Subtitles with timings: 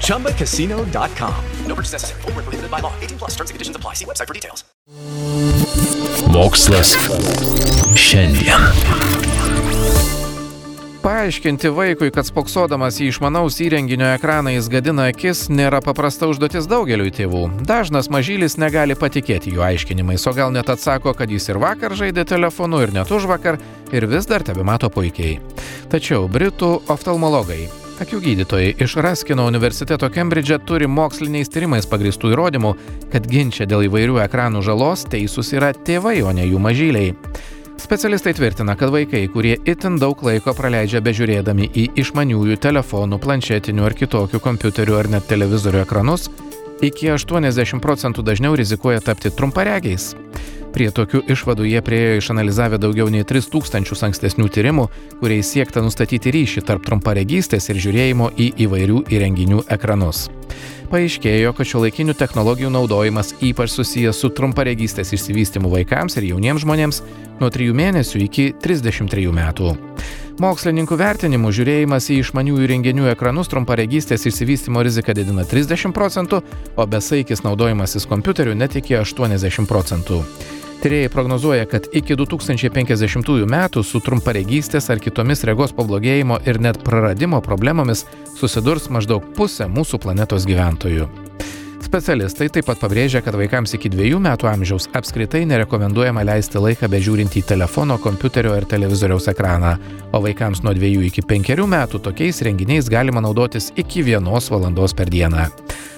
[0.00, 1.34] ChumbaCasino.com.
[1.66, 2.22] No purchase necessary.
[2.22, 2.92] Where prohibited by law.
[3.00, 3.94] 18 plus terms and conditions apply.
[3.94, 4.64] See website for details.
[6.34, 6.96] Mokslas
[7.94, 8.60] šiandien.
[11.04, 17.12] Paaiškinti vaikui, kad spoksodamas į išmanaus įrenginio ekraną jis gadina akis, nėra paprasta užduotis daugeliui
[17.12, 17.42] tėvų.
[17.68, 22.24] Dažnas mažylis negali patikėti jų aiškinimais, o gal net atsako, kad jis ir vakar žaidė
[22.32, 23.60] telefonu, ir net už vakar,
[23.92, 25.38] ir vis dar tebe mato puikiai.
[25.92, 32.72] Tačiau Britų oftalmologai Akių gydytojai iš Raskino universiteto Kembridže turi moksliniais tyrimais pagristų įrodymų,
[33.12, 37.12] kad ginčia dėl įvairių ekranų žalos teisūs yra tėvai, o ne jų mažyliai.
[37.78, 43.94] Specialistai tvirtina, kad vaikai, kurie itin daug laiko praleidžia bežiūrėdami į išmaniųjų telefonų, planšetinių ar
[44.02, 46.26] kitokių kompiuterių ar net televizorių ekranus,
[46.82, 50.16] iki 80 procentų dažniau rizikuoja tapti trumparegiais.
[50.74, 54.88] Prie tokių išvadų jie priejo išanalizavę daugiau nei 3000 ankstesnių tyrimų,
[55.20, 60.26] kuriais siekta nustatyti ryšį tarp trumparegystės ir žiūrėjimo į įvairių įrenginių ekranus.
[60.90, 67.00] Paaiškėjo, kad šio laikinių technologijų naudojimas ypač susijęs su trumparegystės išsivystymu vaikams ir jauniems žmonėms
[67.38, 69.76] nuo 3 mėnesių iki 33 metų.
[70.42, 76.42] Mokslininkų vertinimų žiūrėjimas į išmaniųjų renginių ekranus trumparegystės išsivystimo riziką didina 30 procentų,
[76.74, 80.24] o besaikis naudojimasis kompiuteriu net iki 80 procentų.
[80.84, 87.38] Tyrėjai prognozuoja, kad iki 2050 metų su trumparegystės ar kitomis regos pablogėjimo ir net praradimo
[87.40, 88.02] problemomis
[88.36, 91.06] susidurs maždaug pusė mūsų planetos gyventojų.
[91.86, 97.32] Specialistai taip pat pabrėžia, kad vaikams iki dviejų metų amžiaus apskritai nerekomenduojama leisti laiką bežiūrint
[97.40, 99.78] į telefono, kompiuterio ar televizoriaus ekraną,
[100.12, 105.08] o vaikams nuo dviejų iki penkerių metų tokiais renginiais galima naudotis iki vienos valandos per
[105.08, 105.48] dieną.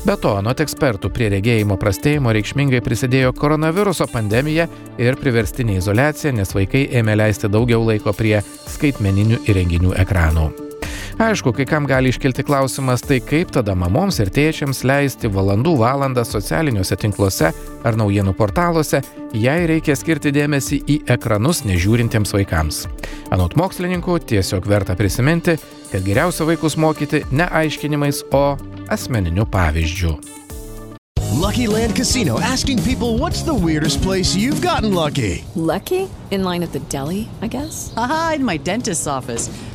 [0.00, 4.64] Be to, anot ekspertų, prie regėjimo prastėjimo reikšmingai prisidėjo koronaviruso pandemija
[4.96, 10.48] ir priverstinė izolacija, nes vaikai ėmė leisti daugiau laiko prie skaitmeninių įrenginių ekranų.
[11.20, 16.22] Aišku, kai kam gali iškilti klausimas, tai kaip tada mamoms ir tėčiams leisti valandų valandą
[16.24, 17.50] socialiniuose tinkluose
[17.84, 19.02] ar naujienų portaluose,
[19.36, 22.86] jei reikia skirti dėmesį į ekranus nežiūrintiems vaikams.
[23.36, 25.58] Anot mokslininkų, tiesiog verta prisiminti,
[25.92, 28.56] kad geriausia vaikus mokyti ne aiškinimais, o
[28.88, 30.16] asmeniniu pavyzdžiu.
[31.36, 35.44] Lucky Land Casino asking people what's the weirdest place you've gotten lucky?
[35.54, 36.08] Lucky?
[36.30, 37.92] In line at the deli, I guess?
[37.98, 39.50] Aha, in my dentist's office.